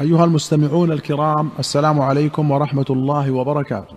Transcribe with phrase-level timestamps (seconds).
[0.00, 3.96] أيها المستمعون الكرام السلام عليكم ورحمة الله وبركاته.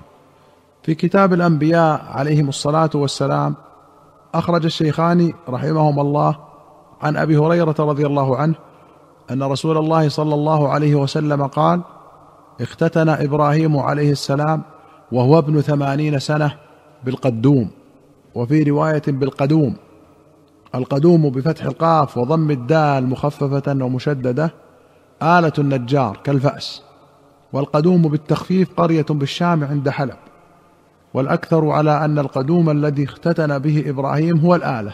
[0.83, 3.55] في كتاب الأنبياء عليهم الصلاة والسلام
[4.33, 6.37] أخرج الشيخان رحمهما الله
[7.01, 8.55] عن أبي هريرة رضي الله عنه
[9.31, 11.81] أن رسول الله صلى الله عليه وسلم قال
[12.61, 14.61] اختتن إبراهيم عليه السلام
[15.11, 16.53] وهو ابن ثمانين سنة
[17.03, 17.69] بالقدوم
[18.35, 19.75] وفي رواية بالقدوم
[20.75, 24.66] القدوم بفتح القاف وضم الدال مخففة ومشددة
[25.23, 26.81] آلة النجار كالفأس
[27.53, 30.15] والقدوم بالتخفيف قرية بالشام عند حلب.
[31.13, 34.93] والأكثر على أن القدوم الذي اختتن به إبراهيم هو الآلة.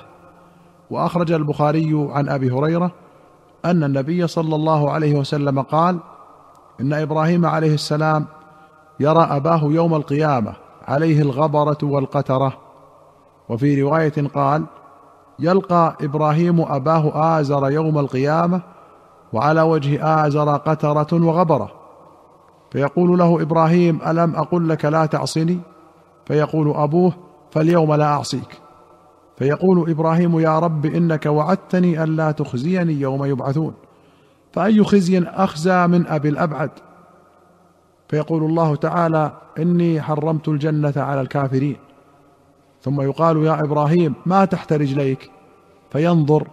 [0.89, 2.91] وأخرج البخاري عن أبي هريرة
[3.65, 5.99] أن النبي صلى الله عليه وسلم قال
[6.81, 8.25] إن إبراهيم عليه السلام
[8.99, 10.53] يرى أباه يوم القيامة
[10.87, 12.53] عليه الغبرة والقترة.
[13.49, 14.65] وفي رواية قال
[15.39, 18.61] يلقى إبراهيم أباه آزر يوم القيامة
[19.33, 21.71] وعلى وجه آزر قترة وغبرة.
[22.71, 25.59] فيقول له إبراهيم ألم أقل لك لا تعصني؟
[26.25, 27.13] فيقول أبوه
[27.51, 28.61] فاليوم لا أعصيك.
[29.37, 33.73] فيقول إبراهيم يا رب إنك وعدتني ألا تخزيني يوم يبعثون.
[34.53, 36.71] فأي خزي أخزى من أبي الأبعد؟
[38.07, 41.77] فيقول الله تعالى إني حرمت الجنة على الكافرين.
[42.81, 45.31] ثم يقال يا إبراهيم ما تحت رجليك؟
[45.91, 46.47] فينظر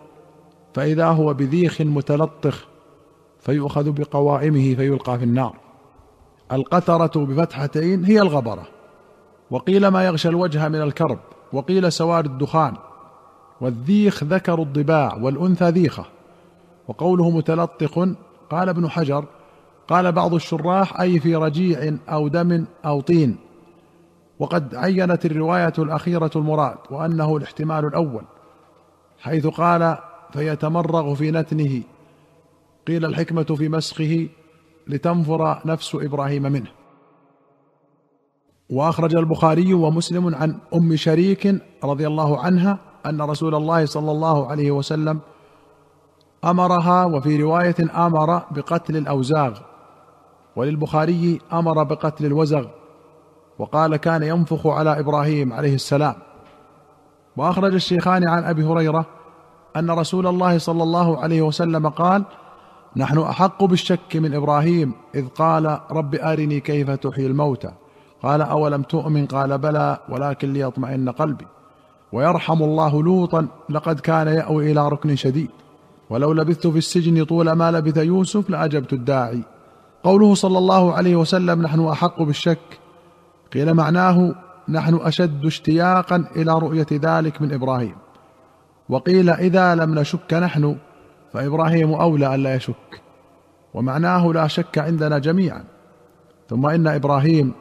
[0.75, 2.67] فإذا هو بذيخ متلطخ
[3.41, 5.57] فيؤخذ بقوائمه فيلقى في النار.
[6.53, 8.67] القترة بفتحتين هي الغبرة.
[9.51, 11.19] وقيل ما يغشى الوجه من الكرب
[11.53, 12.75] وقيل سواد الدخان.
[13.61, 16.05] والذيخ ذكر الضباع والأنثى ذيخة.
[16.89, 17.99] وقوله متلطخ
[18.51, 19.25] قال ابن حجر
[19.89, 23.37] قال بعض الشراح أي في رجيع أو دم أو طين.
[24.39, 28.23] وقد عينت الرواية الأخيرة المراد وأنه الاحتمال الأول
[29.21, 29.97] حيث قال
[30.33, 31.83] فيتمرغ في نتنه.
[32.87, 34.29] قيل الحكمة في مسخه
[34.87, 36.71] لتنفر نفس إبراهيم منه.
[38.71, 44.71] وأخرج البخاري ومسلم عن أم شريك رضي الله عنها أن رسول الله صلى الله عليه
[44.71, 45.21] وسلم
[46.45, 49.59] أمرها وفي رواية أمر بقتل الأوزاغ.
[50.57, 52.67] وللبخاري أمر بقتل الوزغ.
[53.59, 56.15] وقال كان ينفخ على إبراهيم عليه السلام.
[57.37, 59.07] وأخرج الشيخان عن أبي هريرة
[59.77, 62.25] أن رسول الله صلى الله عليه وسلم قال
[62.97, 67.71] نحن أحق بالشك من إبراهيم إذ قال رب أرني كيف تحيي الموتى.
[68.23, 71.47] قال أولم تؤمن؟ قال بلى ولكن ليطمئن قلبي.
[72.13, 75.51] ويرحم الله لوطا لقد كان يأوي إلى ركن شديد.
[76.11, 79.43] ولو لبثت في السجن طول ما لبث يوسف لأجبت الداعي.
[80.03, 82.81] قوله صلى الله عليه وسلم نحن أحق بالشك.
[83.53, 84.35] قيل معناه
[84.69, 87.95] نحن أشد اشتياقا إلى رؤية ذلك من إبراهيم.
[88.91, 90.77] وقيل إذا لم نشك نحن
[91.33, 93.03] فإبراهيم أولى الا يشك
[93.75, 95.65] ومعناه لا شك عندنا جميعا.
[96.49, 97.53] ثم إن إبراهيم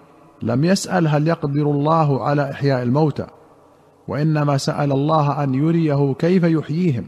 [0.41, 3.27] لم يسأل هل يقدر الله على إحياء الموتى
[4.07, 7.05] وإنما سأل الله أن يريه كيف يحييهم.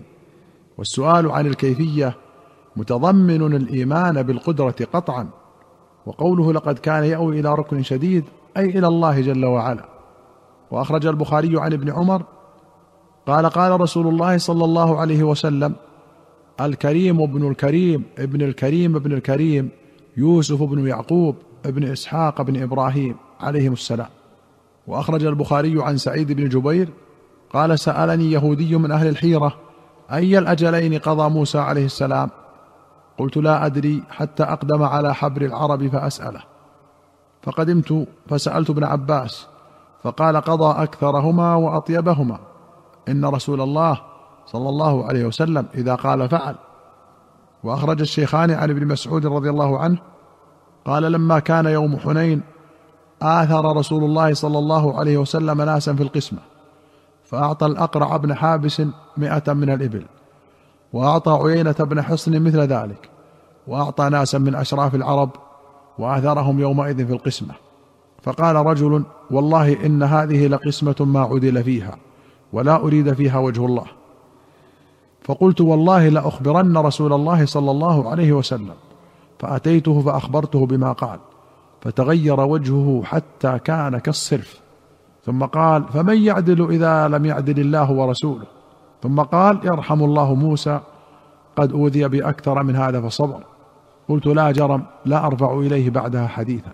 [0.77, 2.13] والسؤال عن الكيفية
[2.75, 5.29] متضمن الإيمان بالقدرة قطعا
[6.05, 8.23] وقوله لقد كان يأوي إلى ركن شديد
[8.57, 9.85] أي إلى الله جل وعلا.
[10.71, 12.23] وأخرج البخاري عن ابن عمر
[13.27, 15.75] قال قال رسول الله صلى الله عليه وسلم
[16.61, 19.69] الكريم ابن الكريم ابن الكريم ابن الكريم
[20.17, 24.07] يوسف بن يعقوب ابن إسحاق بن إبراهيم عليهم السلام.
[24.87, 26.89] وأخرج البخاري عن سعيد بن جبير
[27.53, 29.53] قال سألني يهودي من أهل الحيرة
[30.11, 32.29] أي الأجلين قضى موسى عليه السلام؟
[33.17, 36.41] قلت لا أدري حتى أقدم على حبر العرب فأسأله.
[37.43, 39.47] فقدمت فسألت ابن عباس
[40.03, 42.50] فقال قضى أكثرهما وأطيبهما.
[43.09, 44.01] إن رسول الله
[44.45, 46.55] صلى الله عليه وسلم إذا قال فعل.
[47.63, 49.97] وأخرج الشيخان عن ابن مسعود رضي الله عنه
[50.85, 52.41] قال لما كان يوم حنين
[53.21, 56.39] آثر رسول الله صلى الله عليه وسلم ناسا في القسمة
[57.25, 58.81] فأعطى الأقرع بن حابس
[59.17, 60.05] مئة من الإبل
[60.93, 63.09] وأعطى عيينة بن حصن مثل ذلك
[63.67, 65.29] وأعطى ناسا من أشراف العرب
[65.99, 67.53] وآثرهم يومئذ في القسمة.
[68.21, 71.97] فقال رجل والله إن هذه لقسمة ما عدل فيها.
[72.53, 73.85] ولا أريد فيها وجه الله.
[75.23, 78.75] فقلت والله لأخبرن رسول الله صلى الله عليه وسلم.
[79.39, 81.19] فأتيته فأخبرته بما قال.
[81.81, 84.61] فتغير وجهه حتى كان كالصرف.
[85.25, 88.45] ثم قال فمن يعدل إذا لم يعدل الله ورسوله؟
[89.03, 90.79] ثم قال يرحم الله موسى
[91.55, 93.43] قد أوذي بأكثر من هذا فصبر.
[94.09, 96.71] قلت لا جرم لا أرفع إليه بعدها حديثا.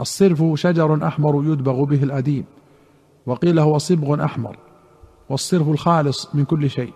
[0.00, 2.44] الصرف شجر أحمر يدبغ به الأديم.
[3.26, 4.56] وقيل هو صبغ أحمر.
[5.32, 6.92] والصرف الخالص من كل شيء.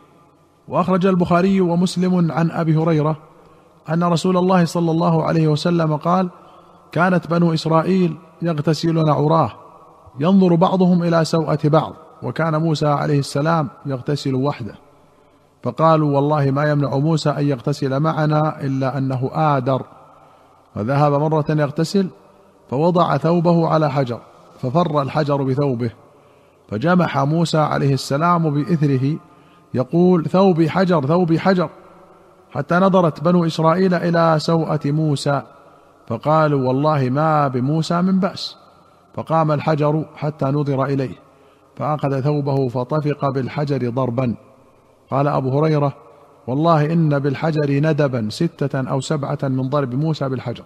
[0.69, 3.17] وأخرج البخاري ومسلم عن أبي هريرة
[3.89, 6.31] أن رسول الله صلى الله عليه وسلم قال
[6.93, 9.53] كانت بنو إسرائيل يغتسلون عراه
[10.21, 11.93] ينظر بعضهم إلى سوءة بعض
[12.23, 14.75] وكان موسى عليه السلام يغتسل وحده.
[15.63, 19.83] فقالوا والله ما يمنع موسى أن يغتسل معنا إلا أنه آدر.
[20.75, 22.09] فذهب مرة يغتسل
[22.71, 24.21] فوضع ثوبه على حجر
[24.63, 25.91] ففر الحجر بثوبه
[26.69, 29.19] فجمح موسى عليه السلام بإثره
[29.75, 31.71] يقول ثوبي حجر ثوبي حجر.
[32.51, 35.43] حتى نظرت بنو إسرائيل إلى سوءة موسى
[36.07, 38.57] فقالوا والله ما بموسى من بأس.
[39.15, 41.15] فقام الحجر حتى نظر إليه
[41.77, 44.35] فأخذ ثوبه فطفق بالحجر ضربا.
[45.11, 45.93] قال أبو هريرة
[46.47, 50.65] والله إن بالحجر ندبا ستة أو سبعة من ضرب موسى بالحجر.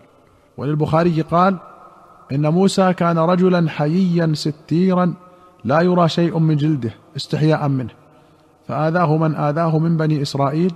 [0.56, 1.56] وللبخاري قال
[2.32, 5.14] إن موسى كان رجلا حييا ستيرا
[5.64, 7.90] لا يرى شيء من جلده استحياء منه.
[8.68, 10.74] فآذاه من آذاه من بني إسرائيل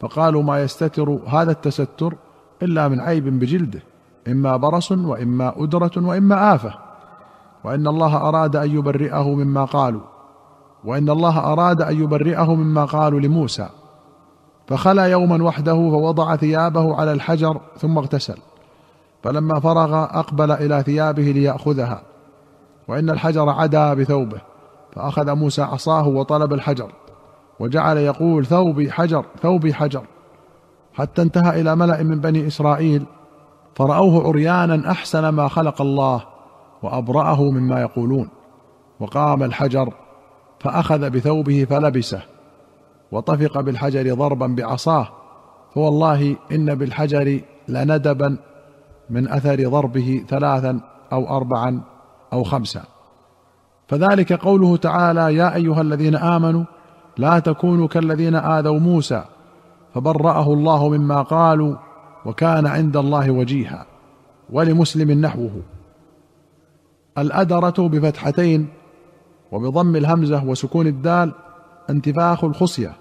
[0.00, 2.14] فقالوا ما يستتر هذا التستر
[2.62, 3.82] إلا من عيب بجلده
[4.28, 6.74] إما برص وإما أدرة وإما آفة.
[7.64, 10.00] وإن الله أراد أن يبرئه مما قالوا
[10.84, 13.68] وإن الله أراد أن يبرئه مما قالوا لموسى.
[14.66, 18.38] فخلا يوما وحده فوضع ثيابه على الحجر ثم اغتسل.
[19.22, 22.02] فلما فرغ أقبل إلى ثيابه ليأخذها.
[22.88, 24.40] وإن الحجر عدا بثوبه
[24.92, 26.92] فأخذ موسى عصاه وطلب الحجر
[27.60, 30.04] وجعل يقول ثوبي حجر ثوبي حجر.
[30.94, 33.04] حتى انتهى إلى ملأ من بني إسرائيل
[33.74, 36.24] فرأوه عريانا أحسن ما خلق الله
[36.82, 38.28] وأبرأه مما يقولون.
[39.00, 39.92] وقام الحجر
[40.60, 42.22] فأخذ بثوبه فلبسه
[43.12, 45.08] وطفق بالحجر ضربا بعصاه.
[45.74, 48.36] فوالله إن بالحجر لندبا
[49.10, 50.80] من أثر ضربه ثلاثا
[51.12, 51.91] أو اربعا.
[52.32, 52.82] أو خمسا
[53.88, 56.64] فذلك قوله تعالى يا أيها الذين آمنوا
[57.16, 59.24] لا تكونوا كالذين آذوا موسى
[59.94, 61.76] فبرأه الله مما قالوا
[62.26, 63.86] وكان عند الله وجيها
[64.50, 65.62] ولمسلم نحوه.
[67.18, 68.68] الأدرة بفتحتين
[69.52, 71.32] وبضم الهمزة وسكون الدال
[71.90, 72.92] انتفاخ الخصية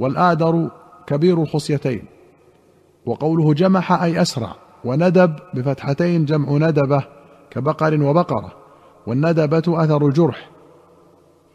[0.00, 0.70] والآدر
[1.06, 2.04] كبير الخصيتين.
[3.06, 4.54] وقوله جمح أي أسرع
[4.84, 7.02] وندب بفتحتين جمع ندبة
[7.50, 8.52] كبقر وبقرة
[9.06, 10.50] والندبة أثر الجرح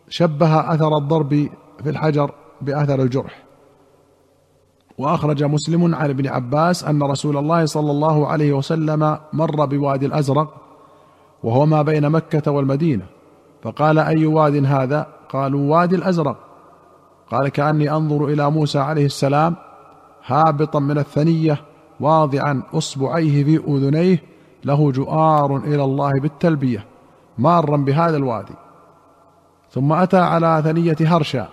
[0.09, 1.49] شبه أثر الضرب
[1.83, 2.31] في الحجر
[2.61, 3.43] بأثر الجرح.
[4.97, 10.55] وأخرج مسلم عن ابن عباس أن رسول الله صلى الله عليه وسلم مر بوادي الأزرق
[11.43, 13.05] وهو ما بين مكة والمدينة.
[13.63, 16.37] فقال أي واد هذا؟ قالوا وادي الأزرق.
[17.31, 19.55] قال كأني أنظر إلى موسى عليه السلام
[20.25, 21.61] هابطا من الثنية
[21.99, 24.23] واضعا أصبعيه في أذنيه
[24.65, 26.85] له جؤار إلى الله بالتلبية
[27.37, 28.53] مارا بهذا الوادي.
[29.71, 31.47] ثم أتى على ثنية هرشا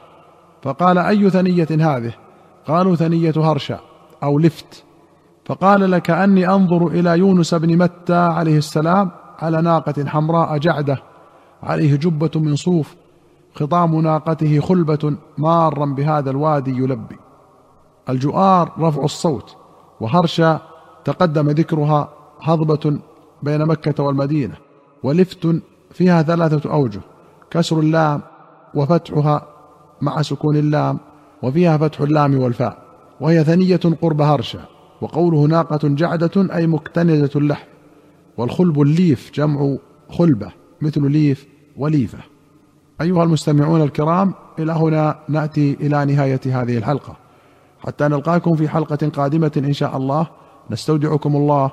[0.63, 2.13] فقال أي ثنية هذه؟
[2.69, 3.81] قالوا ثنية هرشا
[4.23, 4.85] أو لفت.
[5.45, 11.03] فقال لكاني أنظر إلى يونس بن متى عليه السلام على ناقة حمراء جعدة
[11.63, 12.97] عليه جبة من صوف
[13.55, 17.17] خطام ناقته خلبة مارا بهذا الوادي يلبي.
[18.09, 19.57] الجؤار رفع الصوت
[20.01, 20.61] وهرشا
[21.05, 22.09] تقدم ذكرها
[22.43, 22.99] هضبة
[23.43, 24.55] بين مكة والمدينة
[25.03, 27.01] ولفت فيها ثلاثة أوجه
[27.51, 28.21] كسر اللام
[28.75, 29.47] وفتحها
[30.01, 30.99] مع سكون اللام
[31.43, 32.83] وفيها فتح اللام والفاء
[33.21, 34.61] وهي ثنية قرب هرشا
[35.01, 37.67] وقوله ناقة جعدة أي مكتنزة اللحم
[38.37, 39.77] والخلب الليف جمع
[40.11, 42.19] خلبة مثل ليف وليفة.
[43.01, 47.17] أيها المستمعون الكرام إلى هنا نأتي إلى نهاية هذه الحلقة.
[47.81, 50.27] حتى نلقاكم في حلقة قادمة إن شاء الله.
[50.71, 51.73] نستودعكم الله